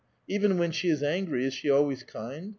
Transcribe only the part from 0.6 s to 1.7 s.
she is angry is she